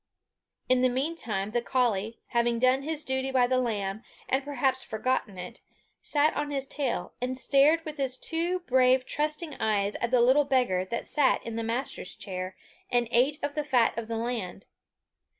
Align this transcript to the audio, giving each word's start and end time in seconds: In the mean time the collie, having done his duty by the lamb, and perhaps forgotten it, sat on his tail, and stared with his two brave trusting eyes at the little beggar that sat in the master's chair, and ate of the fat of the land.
In 0.67 0.81
the 0.81 0.89
mean 0.89 1.15
time 1.15 1.51
the 1.51 1.61
collie, 1.61 2.17
having 2.29 2.57
done 2.57 2.81
his 2.81 3.03
duty 3.03 3.29
by 3.29 3.45
the 3.45 3.59
lamb, 3.59 4.01
and 4.27 4.43
perhaps 4.43 4.83
forgotten 4.83 5.37
it, 5.37 5.61
sat 6.01 6.35
on 6.35 6.49
his 6.49 6.65
tail, 6.65 7.13
and 7.21 7.37
stared 7.37 7.85
with 7.85 7.97
his 7.97 8.17
two 8.17 8.61
brave 8.61 9.05
trusting 9.05 9.53
eyes 9.59 9.93
at 9.97 10.09
the 10.09 10.21
little 10.21 10.43
beggar 10.43 10.85
that 10.85 11.05
sat 11.05 11.45
in 11.45 11.55
the 11.55 11.63
master's 11.63 12.15
chair, 12.15 12.55
and 12.89 13.09
ate 13.11 13.37
of 13.43 13.53
the 13.53 13.63
fat 13.63 13.95
of 13.95 14.07
the 14.07 14.17
land. 14.17 14.65